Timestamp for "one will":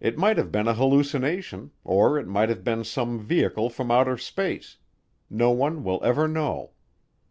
5.50-6.02